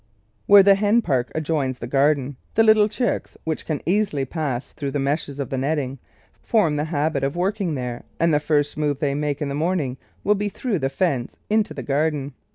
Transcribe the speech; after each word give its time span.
Where 0.47 0.63
the 0.63 0.73
hen 0.73 1.03
park 1.03 1.31
adjoins 1.35 1.77
the 1.77 1.85
garden 1.85 2.35
the 2.55 2.63
little 2.63 2.89
chicks, 2.89 3.37
which 3.43 3.67
can 3.67 3.83
easily 3.85 4.25
pass 4.25 4.73
through 4.73 4.89
the 4.89 4.97
meshes 4.99 5.39
of 5.39 5.51
the 5.51 5.59
netting, 5.59 5.99
form 6.41 6.75
the 6.75 6.85
habit 6.85 7.23
of 7.23 7.35
working 7.35 7.75
there, 7.75 8.05
and 8.19 8.33
the 8.33 8.39
first 8.39 8.77
move 8.77 8.97
they 8.97 9.13
make 9.13 9.43
in 9.43 9.47
the 9.49 9.53
morning 9.53 9.97
will 10.23 10.33
be 10.33 10.49
through 10.49 10.79
the 10.79 10.89
fence 10.89 11.37
into 11.51 11.75
the 11.75 11.83
garden. 11.83 12.33